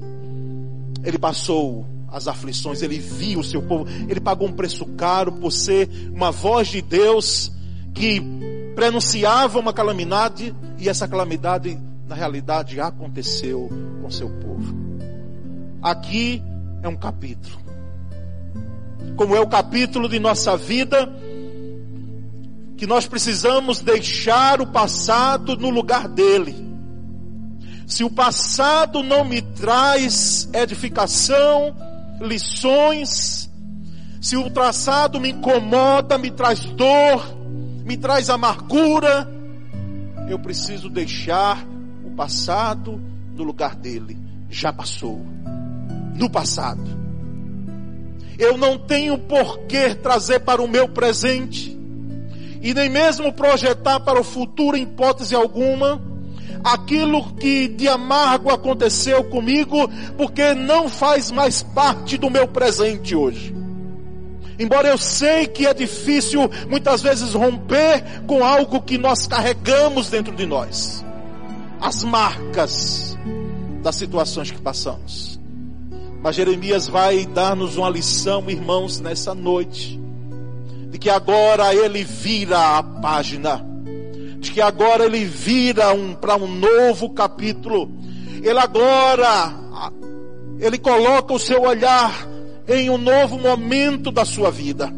Ele 1.01 1.17
passou 1.17 1.88
as 2.12 2.27
aflições, 2.27 2.82
ele 2.82 3.00
viu 3.00 3.39
o 3.39 3.44
seu 3.44 3.62
povo, 3.62 3.86
ele 4.10 4.20
pagou 4.20 4.50
um 4.50 4.53
preço 4.53 4.86
caro 4.98 5.32
por 5.32 5.50
ser 5.50 5.89
uma 6.13 6.29
voz 6.29 6.67
de 6.67 6.82
Deus 6.82 7.53
que 7.94 8.22
prenunciava 8.75 9.60
uma 9.60 9.72
calamidade 9.72 10.53
e 10.77 10.89
essa 10.89 11.08
calamidade 11.08 11.79
na 12.06 12.15
realidade 12.15 12.82
aconteceu 12.82 13.70
com 14.01 14.12
seu 14.12 14.29
povo. 14.29 14.75
Aqui 15.82 16.44
é 16.84 16.89
um 16.89 16.98
capítulo. 16.98 17.67
Como 19.17 19.36
é 19.36 19.41
o 19.41 19.47
capítulo 19.47 20.07
de 20.07 20.19
nossa 20.19 20.55
vida, 20.55 21.12
que 22.77 22.86
nós 22.86 23.07
precisamos 23.07 23.81
deixar 23.81 24.62
o 24.62 24.67
passado 24.67 25.57
no 25.57 25.71
lugar 25.71 26.07
dele. 26.07 26.55
Se 27.88 28.03
o 28.03 28.12
passado 28.12 29.01
não 29.01 29.25
me 29.25 29.41
traz 29.41 30.47
edificação, 30.53 31.75
lições, 32.21 33.50
se 34.21 34.38
o 34.38 34.51
traçado 34.51 35.19
me 35.19 35.31
incomoda, 35.31 36.17
me 36.19 36.29
traz 36.29 36.65
dor, 36.65 37.36
me 37.83 37.97
traz 37.97 38.29
amargura, 38.29 39.27
eu 40.29 40.38
preciso 40.38 40.89
deixar 40.89 41.65
o 42.05 42.12
passado 42.12 43.01
no 43.33 43.43
lugar 43.43 43.75
dele. 43.75 44.15
Já 44.47 44.71
passou. 44.71 45.25
No 46.15 46.29
passado. 46.29 47.06
Eu 48.38 48.58
não 48.58 48.77
tenho 48.77 49.17
por 49.17 49.60
que 49.60 49.96
trazer 49.96 50.39
para 50.41 50.62
o 50.62 50.67
meu 50.67 50.88
presente 50.88 51.77
e 52.62 52.74
nem 52.74 52.89
mesmo 52.89 53.32
projetar 53.34 54.00
para 54.00 54.20
o 54.20 54.24
futuro 54.24 54.77
em 54.77 54.84
hipótese 54.84 55.36
alguma 55.36 56.01
aquilo 56.63 57.34
que 57.34 57.67
de 57.67 57.88
amargo 57.88 58.50
aconteceu 58.50 59.24
comigo, 59.25 59.89
porque 60.17 60.53
não 60.53 60.89
faz 60.89 61.32
mais 61.32 61.63
parte 61.63 62.17
do 62.17 62.29
meu 62.29 62.48
presente 62.48 63.15
hoje. 63.15 63.56
Embora 64.60 64.88
eu 64.88 64.98
sei 64.98 65.46
que 65.46 65.67
é 65.67 65.74
difícil 65.74 66.50
muitas 66.67 67.01
vezes 67.01 67.34
romper 67.34 68.03
com 68.25 68.44
algo 68.44 68.82
que 68.82 68.98
nós 68.98 69.27
carregamos 69.27 70.10
dentro 70.10 70.36
de 70.36 70.46
nós. 70.46 71.06
As 71.79 72.03
marcas 72.03 73.15
das 73.84 73.96
situações 73.96 74.50
que 74.50 74.60
passamos. 74.60 75.37
Mas 76.21 76.36
Jeremias 76.36 76.88
vai 76.88 77.25
dar-nos 77.25 77.77
uma 77.77 77.89
lição, 77.89 78.50
irmãos, 78.50 79.00
nessa 79.00 79.33
noite. 79.33 80.00
De 80.89 80.97
que 80.97 81.10
agora 81.10 81.73
ele 81.73 82.03
vira 82.03 82.77
a 82.77 82.84
página. 82.84 83.65
De 84.39 84.51
que 84.51 84.62
agora 84.62 85.06
ele 85.06 85.25
vira 85.25 85.93
um, 85.93 86.13
para 86.15 86.36
um 86.36 86.47
novo 86.47 87.10
capítulo. 87.12 87.91
Ele 88.41 88.60
agora, 88.60 89.53
ele 90.60 90.77
coloca 90.77 91.34
o 91.34 91.39
seu 91.39 91.62
olhar 91.62 92.27
em 92.67 92.89
um 92.89 92.97
novo 92.97 93.38
momento 93.38 94.12
da 94.12 94.25
sua 94.25 94.51
vida. 94.51 94.91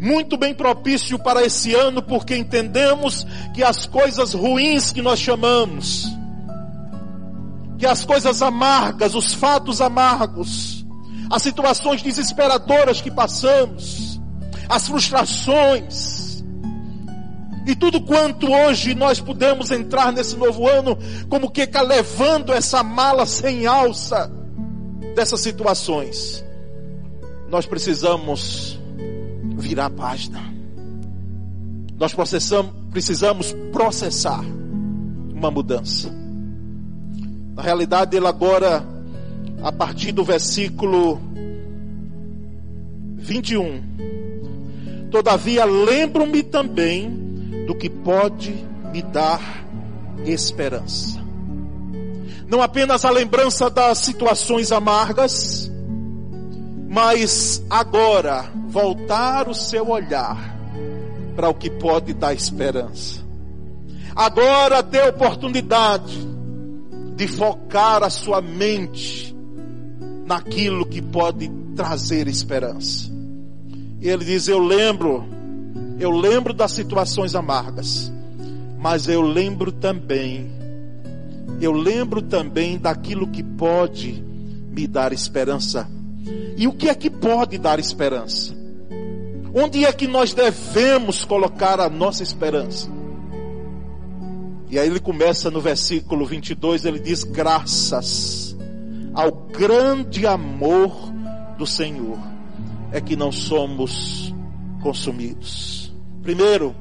Muito 0.00 0.36
bem 0.36 0.52
propício 0.52 1.18
para 1.18 1.42
esse 1.44 1.74
ano, 1.74 2.02
porque 2.02 2.36
entendemos 2.36 3.26
que 3.54 3.62
as 3.62 3.86
coisas 3.86 4.34
ruins 4.34 4.92
que 4.92 5.00
nós 5.00 5.18
chamamos, 5.18 6.06
que 7.78 7.86
as 7.86 8.04
coisas 8.04 8.42
amargas, 8.42 9.14
os 9.14 9.34
fatos 9.34 9.80
amargos, 9.80 10.84
as 11.30 11.42
situações 11.42 12.02
desesperadoras 12.02 13.00
que 13.00 13.10
passamos, 13.10 14.20
as 14.68 14.86
frustrações, 14.86 16.44
e 17.66 17.74
tudo 17.74 18.00
quanto 18.00 18.52
hoje 18.52 18.94
nós 18.94 19.20
podemos 19.20 19.70
entrar 19.70 20.12
nesse 20.12 20.36
novo 20.36 20.68
ano, 20.68 20.98
como 21.28 21.50
que 21.50 21.66
levando 21.80 22.52
essa 22.52 22.82
mala 22.82 23.24
sem 23.24 23.66
alça, 23.66 24.30
dessas 25.14 25.40
situações, 25.40 26.44
nós 27.48 27.66
precisamos 27.66 28.78
virar 29.56 29.86
a 29.86 29.90
página. 29.90 30.42
Nós 31.98 32.14
precisamos 32.90 33.54
processar 33.72 34.44
uma 35.32 35.50
mudança. 35.50 36.23
Na 37.54 37.62
realidade, 37.62 38.16
ele 38.16 38.26
agora, 38.26 38.84
a 39.62 39.72
partir 39.72 40.12
do 40.12 40.24
versículo 40.24 41.20
21, 43.16 45.08
todavia 45.10 45.64
lembro-me 45.64 46.42
também 46.42 47.64
do 47.66 47.74
que 47.74 47.88
pode 47.88 48.52
me 48.92 49.02
dar 49.02 49.40
esperança 50.26 51.24
não 52.46 52.62
apenas 52.62 53.04
a 53.04 53.10
lembrança 53.10 53.70
das 53.70 53.98
situações 53.98 54.70
amargas, 54.70 55.70
mas 56.88 57.62
agora 57.70 58.44
voltar 58.68 59.48
o 59.48 59.54
seu 59.54 59.88
olhar 59.88 60.54
para 61.34 61.48
o 61.48 61.54
que 61.54 61.70
pode 61.70 62.12
dar 62.12 62.34
esperança. 62.34 63.24
Agora 64.14 64.82
ter 64.82 65.08
oportunidade 65.08 66.16
de 67.16 67.28
focar 67.28 68.02
a 68.02 68.10
sua 68.10 68.40
mente 68.40 69.34
naquilo 70.26 70.86
que 70.86 71.00
pode 71.00 71.50
trazer 71.76 72.28
esperança. 72.28 73.10
E 74.00 74.08
ele 74.08 74.24
diz: 74.24 74.48
Eu 74.48 74.58
lembro, 74.58 75.24
eu 75.98 76.10
lembro 76.10 76.52
das 76.52 76.72
situações 76.72 77.34
amargas, 77.34 78.12
mas 78.78 79.08
eu 79.08 79.22
lembro 79.22 79.70
também 79.72 80.54
eu 81.60 81.72
lembro 81.72 82.20
também 82.20 82.78
daquilo 82.78 83.26
que 83.26 83.42
pode 83.42 84.22
me 84.70 84.86
dar 84.86 85.12
esperança. 85.12 85.88
E 86.56 86.66
o 86.66 86.72
que 86.72 86.88
é 86.88 86.94
que 86.94 87.10
pode 87.10 87.58
dar 87.58 87.78
esperança? 87.78 88.54
Onde 89.54 89.84
é 89.84 89.92
que 89.92 90.06
nós 90.06 90.34
devemos 90.34 91.24
colocar 91.24 91.78
a 91.78 91.88
nossa 91.88 92.22
esperança? 92.22 92.88
E 94.70 94.78
aí 94.78 94.86
ele 94.86 95.00
começa 95.00 95.50
no 95.50 95.60
versículo 95.60 96.26
22, 96.26 96.84
ele 96.84 96.98
diz: 96.98 97.24
Graças 97.24 98.56
ao 99.14 99.30
grande 99.30 100.26
amor 100.26 101.12
do 101.56 101.66
Senhor 101.66 102.18
é 102.90 103.00
que 103.00 103.16
não 103.16 103.30
somos 103.30 104.34
consumidos. 104.82 105.92
Primeiro, 106.22 106.74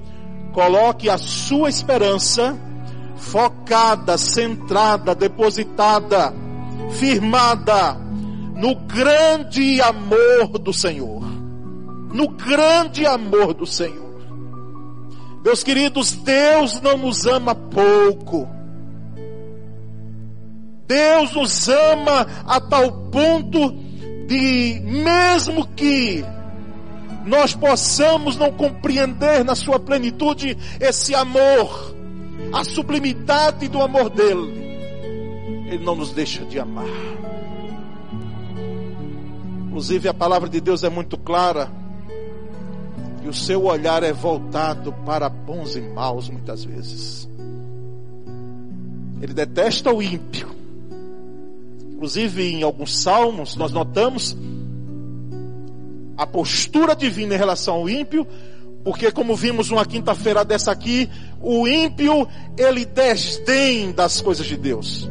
coloque 0.53 1.09
a 1.09 1.17
sua 1.17 1.69
esperança 1.69 2.57
focada, 3.15 4.17
centrada, 4.17 5.15
depositada, 5.15 6.33
firmada 6.91 7.97
no 8.55 8.75
grande 8.75 9.81
amor 9.81 10.57
do 10.59 10.71
Senhor. 10.71 11.23
No 12.13 12.29
grande 12.29 13.05
amor 13.05 13.53
do 13.53 13.65
Senhor. 13.65 14.12
Meus 15.43 15.61
queridos, 15.61 16.11
Deus 16.13 16.79
não 16.79 16.97
nos 16.97 17.25
ama 17.25 17.53
pouco. 17.53 18.47
Deus 20.87 21.33
nos 21.33 21.67
ama 21.67 22.25
a 22.45 22.61
tal 22.61 22.91
ponto 23.09 23.71
de, 24.25 24.79
mesmo 24.85 25.67
que 25.67 26.23
nós 27.25 27.53
possamos 27.53 28.37
não 28.37 28.51
compreender 28.51 29.43
na 29.43 29.55
sua 29.55 29.79
plenitude 29.79 30.57
esse 30.79 31.13
amor, 31.13 31.93
a 32.53 32.63
sublimidade 32.63 33.67
do 33.67 33.81
amor 33.81 34.09
dele, 34.09 34.63
ele 35.67 35.83
não 35.83 35.95
nos 35.95 36.11
deixa 36.11 36.45
de 36.45 36.59
amar. 36.59 36.85
Inclusive 39.67 40.07
a 40.07 40.13
palavra 40.13 40.47
de 40.47 40.61
Deus 40.61 40.83
é 40.83 40.89
muito 40.89 41.17
clara 41.17 41.82
e 43.23 43.27
o 43.27 43.33
seu 43.33 43.65
olhar 43.65 44.03
é 44.03 44.11
voltado 44.11 44.91
para 45.05 45.29
bons 45.29 45.75
e 45.75 45.81
maus 45.81 46.29
muitas 46.29 46.63
vezes. 46.63 47.29
Ele 49.21 49.33
detesta 49.33 49.91
o 49.93 50.01
ímpio. 50.01 50.53
Inclusive, 51.93 52.43
em 52.43 52.63
alguns 52.63 53.01
salmos, 53.01 53.55
nós 53.55 53.71
notamos 53.71 54.35
a 56.17 56.27
postura 56.27 56.93
divina 56.95 57.35
em 57.35 57.37
relação 57.37 57.75
ao 57.75 57.89
ímpio, 57.89 58.27
porque 58.83 59.09
como 59.11 59.35
vimos 59.35 59.71
uma 59.71 59.85
quinta-feira 59.85 60.43
dessa 60.43 60.71
aqui, 60.71 61.09
o 61.41 61.65
ímpio, 61.65 62.27
ele 62.57 62.85
desdém 62.85 63.93
das 63.93 64.19
coisas 64.19 64.45
de 64.45 64.57
Deus. 64.57 65.09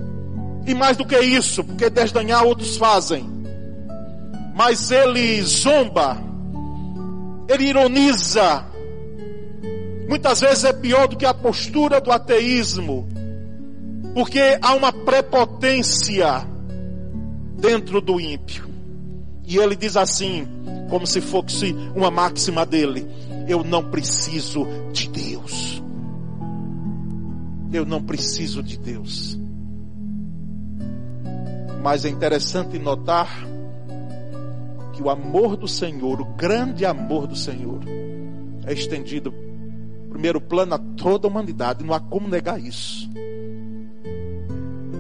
E 0.66 0.75
mais 0.75 0.96
do 0.96 1.07
que 1.07 1.18
isso, 1.18 1.64
porque 1.64 1.88
desdenhar 1.88 2.44
outros 2.44 2.77
fazem. 2.77 3.25
Mas 4.55 4.90
ele 4.90 5.40
zomba, 5.42 6.22
ele 7.52 7.64
ironiza. 7.64 8.64
Muitas 10.08 10.40
vezes 10.40 10.64
é 10.64 10.72
pior 10.72 11.08
do 11.08 11.16
que 11.16 11.24
a 11.24 11.34
postura 11.34 12.00
do 12.00 12.10
ateísmo, 12.10 13.08
porque 14.14 14.58
há 14.60 14.74
uma 14.74 14.92
prepotência 14.92 16.46
dentro 17.58 18.00
do 18.00 18.20
ímpio. 18.20 18.68
E 19.46 19.56
ele 19.56 19.74
diz 19.76 19.96
assim, 19.96 20.46
como 20.88 21.06
se 21.06 21.20
fosse 21.20 21.74
uma 21.94 22.10
máxima 22.10 22.66
dele: 22.66 23.06
Eu 23.48 23.64
não 23.64 23.90
preciso 23.90 24.66
de 24.92 25.08
Deus. 25.08 25.82
Eu 27.72 27.86
não 27.86 28.02
preciso 28.02 28.62
de 28.62 28.76
Deus. 28.76 29.38
Mas 31.82 32.04
é 32.04 32.10
interessante 32.10 32.78
notar 32.78 33.46
que 34.92 35.02
o 35.02 35.11
amor 35.11 35.57
do 35.57 35.66
Senhor, 35.66 36.20
o 36.20 36.24
grande 36.24 36.85
amor 36.85 37.26
do 37.26 37.35
Senhor, 37.35 37.81
é 38.64 38.72
estendido, 38.72 39.33
primeiro 40.11 40.40
plano, 40.40 40.74
a 40.74 40.78
toda 40.78 41.26
a 41.26 41.31
humanidade. 41.31 41.85
Não 41.85 41.94
há 41.94 42.00
como 42.00 42.28
negar 42.28 42.61
isso. 42.61 43.11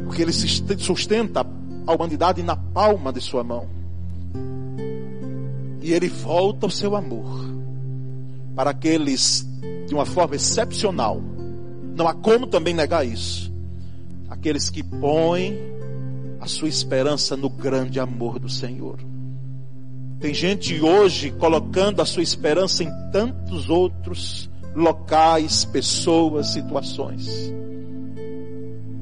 Porque 0.04 0.22
ele 0.22 0.32
sustenta 0.32 1.46
a 1.86 1.92
humanidade 1.94 2.42
na 2.42 2.56
palma 2.56 3.12
de 3.12 3.20
sua 3.20 3.44
mão. 3.44 3.68
E 5.80 5.92
ele 5.92 6.08
volta 6.08 6.66
o 6.66 6.70
seu 6.70 6.94
amor 6.94 7.52
para 8.54 8.70
aqueles 8.70 9.46
de 9.86 9.94
uma 9.94 10.06
forma 10.06 10.36
excepcional. 10.36 11.20
Não 11.96 12.06
há 12.08 12.14
como 12.14 12.46
também 12.46 12.72
negar 12.72 13.06
isso. 13.06 13.52
Aqueles 14.28 14.70
que 14.70 14.82
põem 14.82 15.58
a 16.40 16.46
sua 16.46 16.68
esperança 16.68 17.36
no 17.36 17.48
grande 17.48 18.00
amor 18.00 18.38
do 18.38 18.48
Senhor. 18.48 18.98
Tem 20.22 20.32
gente 20.32 20.80
hoje 20.80 21.32
colocando 21.32 22.00
a 22.00 22.06
sua 22.06 22.22
esperança 22.22 22.84
em 22.84 23.10
tantos 23.10 23.68
outros 23.68 24.48
locais, 24.72 25.64
pessoas, 25.64 26.52
situações. 26.52 27.52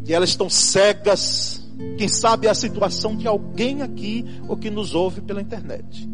E 0.07 0.15
elas 0.15 0.31
estão 0.31 0.49
cegas. 0.49 1.63
Quem 1.99 2.09
sabe 2.09 2.47
é 2.47 2.51
a 2.51 2.55
situação 2.55 3.15
de 3.15 3.29
alguém 3.29 3.83
aqui 3.83 4.25
ou 4.49 4.57
que 4.57 4.71
nos 4.71 4.95
ouve 4.95 5.21
pela 5.21 5.43
internet. 5.43 6.09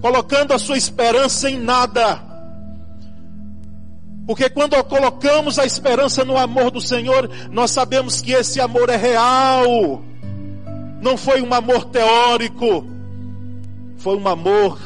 Colocando 0.00 0.54
a 0.54 0.58
sua 0.58 0.78
esperança 0.78 1.50
em 1.50 1.60
nada. 1.60 2.22
Porque 4.26 4.48
quando 4.48 4.82
colocamos 4.84 5.58
a 5.58 5.66
esperança 5.66 6.24
no 6.24 6.38
amor 6.38 6.70
do 6.70 6.80
Senhor, 6.80 7.30
nós 7.50 7.72
sabemos 7.72 8.22
que 8.22 8.32
esse 8.32 8.58
amor 8.58 8.88
é 8.88 8.96
real. 8.96 10.02
Não 11.02 11.18
foi 11.18 11.42
um 11.42 11.52
amor 11.52 11.84
teórico. 11.84 12.95
Foi 13.96 14.16
um 14.16 14.28
amor 14.28 14.78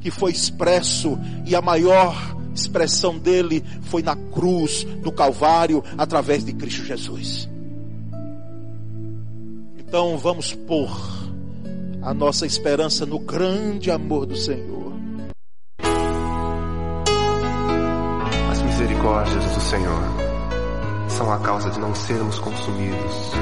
que 0.00 0.10
foi 0.10 0.32
expresso 0.32 1.18
e 1.46 1.54
a 1.54 1.62
maior 1.62 2.14
expressão 2.54 3.18
dele 3.18 3.64
foi 3.82 4.02
na 4.02 4.16
cruz, 4.16 4.86
no 5.02 5.12
Calvário, 5.12 5.82
através 5.96 6.44
de 6.44 6.52
Cristo 6.52 6.84
Jesus. 6.84 7.48
Então 9.78 10.16
vamos 10.18 10.54
pôr 10.54 10.90
a 12.02 12.12
nossa 12.12 12.46
esperança 12.46 13.06
no 13.06 13.18
grande 13.18 13.90
amor 13.90 14.26
do 14.26 14.36
Senhor. 14.36 14.92
As 18.50 18.62
misericórdias 18.62 19.44
do 19.44 19.60
Senhor 19.60 20.02
são 21.08 21.30
a 21.30 21.38
causa 21.38 21.70
de 21.70 21.78
não 21.78 21.94
sermos 21.94 22.38
consumidos, 22.38 23.32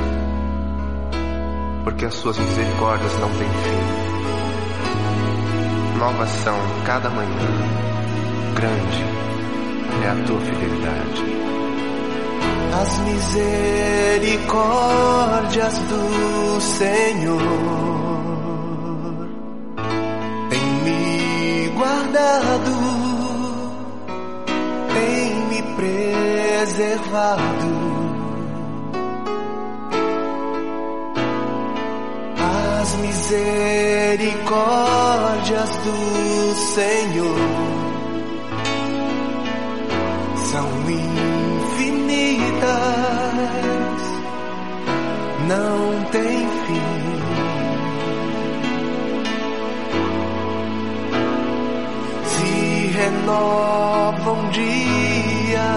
porque 1.85 2.04
as 2.04 2.14
suas 2.14 2.38
misericórdias 2.38 3.12
não 3.18 3.28
têm 3.30 3.48
fim. 3.48 4.10
Novas 6.00 6.30
são 6.30 6.58
cada 6.86 7.10
manhã, 7.10 7.28
grande 8.54 9.04
é 10.02 10.08
a 10.08 10.14
tua 10.26 10.40
fidelidade. 10.40 11.22
As 12.80 12.98
misericórdias 13.00 15.78
do 15.78 16.58
Senhor 16.62 17.42
têm 20.48 20.72
me 20.84 21.68
guardado, 21.76 22.72
têm 24.94 25.34
me 25.48 25.60
preservado. 26.56 27.89
As 32.90 32.96
misericórdias 32.96 35.70
do 35.85 36.55
Senhor 36.57 37.38
são 40.50 40.66
infinitas, 40.90 42.11
não 45.46 46.03
tem 46.11 46.48
fim. 46.66 46.83
Se 52.24 52.90
renovam 52.98 54.50
dia 54.50 55.70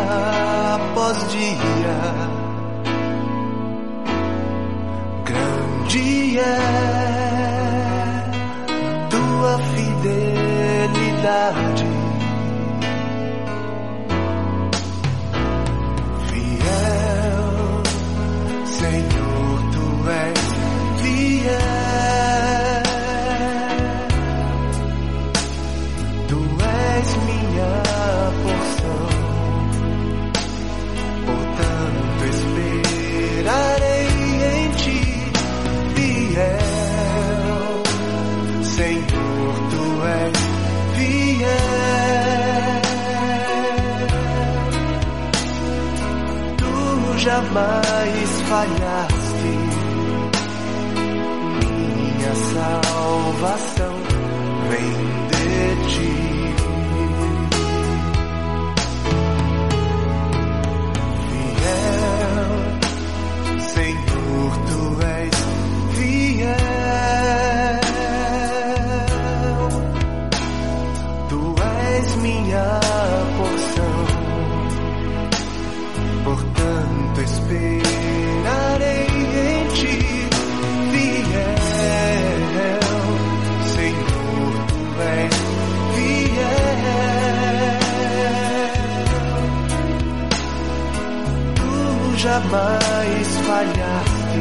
após 0.74 1.30
dia. 1.32 2.33
Grande 6.34 6.40
é 6.40 8.24
tua 9.12 9.60
fidelidade. 10.90 11.83
Jamais 47.54 48.42
falhaste, 48.50 49.52
minha 51.62 52.36
salvação 52.36 53.94
vem 54.70 55.13
jamais 92.54 93.28
falhaste, 93.48 94.40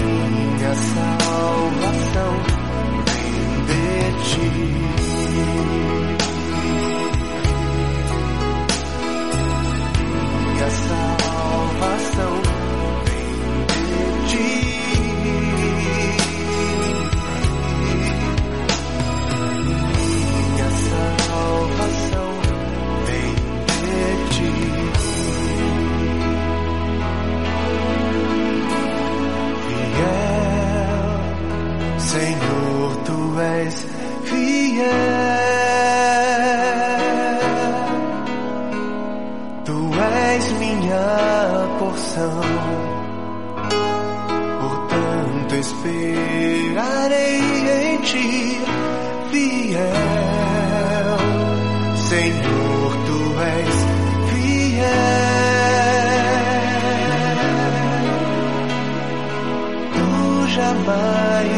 minha 0.00 0.74
salvação 0.74 2.32
de 3.68 3.84
ti. 4.24 4.48
Minha 10.54 10.70
salvação 10.70 12.51
és 33.42 33.86
fiel. 34.24 34.86
Tu 39.64 39.78
és 40.34 40.44
minha 40.58 41.08
porção. 41.78 42.40
Portanto, 44.60 45.52
esperarei 45.64 47.40
em 47.80 47.96
ti, 48.08 48.60
fiel. 49.30 49.90
Senhor, 52.08 52.90
tu 53.06 53.20
és 53.58 53.76
fiel. 54.28 54.82
Tu 59.94 60.10
jamais 60.56 61.51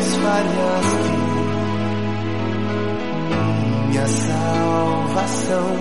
salvação 5.45 5.77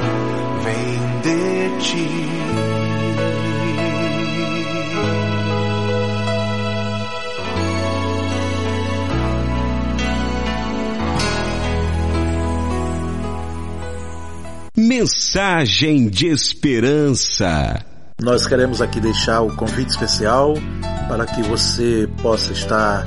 vem 0.63 1.21
de 1.21 1.84
ti. 1.84 2.08
Mensagem 14.76 16.10
de 16.10 16.28
esperança. 16.28 17.86
Nós 18.21 18.45
queremos 18.45 18.82
aqui 18.82 18.99
deixar 18.99 19.41
o 19.41 19.56
convite 19.56 19.89
especial 19.89 20.54
para 21.08 21.26
que 21.26 21.41
você 21.41 22.08
possa 22.21 22.54
estar 22.54 23.06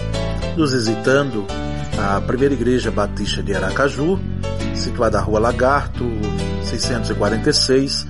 nos 0.56 0.72
visitando 0.72 1.46
a 1.98 2.20
Primeira 2.20 2.54
Igreja 2.54 2.90
Batista 2.90 3.42
de 3.42 3.54
Aracaju, 3.54 4.18
situada 4.86 5.18
na 5.18 5.24
Rua 5.24 5.40
Lagarto, 5.40 6.04
646, 6.62 8.06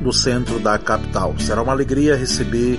no 0.00 0.12
centro 0.12 0.58
da 0.58 0.78
capital. 0.78 1.34
Será 1.38 1.62
uma 1.62 1.72
alegria 1.72 2.16
receber 2.16 2.78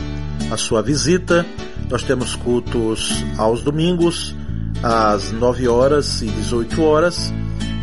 a 0.52 0.58
sua 0.58 0.82
visita. 0.82 1.46
Nós 1.90 2.04
temos 2.04 2.36
cultos 2.36 3.24
aos 3.38 3.64
domingos, 3.64 4.36
às 4.84 5.32
9 5.32 5.68
horas 5.68 6.22
e 6.22 6.28
18 6.28 6.82
horas, 6.84 7.34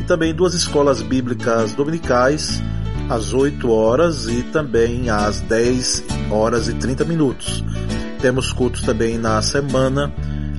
e 0.00 0.05
também 0.05 0.33
duas 0.33 0.55
escolas 0.55 1.02
bíblicas 1.02 1.74
dominicais, 1.74 2.62
às 3.09 3.35
8 3.35 3.68
horas 3.68 4.29
e 4.29 4.44
também 4.44 5.11
às 5.11 5.40
10 5.40 6.05
horas 6.31 6.68
e 6.68 6.74
30 6.74 7.05
minutos. 7.05 7.64
Temos 8.20 8.52
cultos 8.52 8.83
também 8.83 9.18
na 9.18 9.42
semana, 9.42 10.12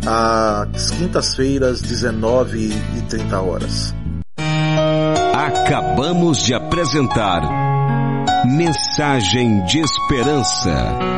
às 0.06 0.92
quintas-feiras, 0.92 1.82
19 1.82 2.74
e 2.98 3.02
30 3.10 3.40
horas. 3.40 3.97
Acabamos 5.38 6.40
de 6.40 6.56
apresentar 6.56 7.44
Mensagem 8.44 9.64
de 9.66 9.78
Esperança. 9.82 11.17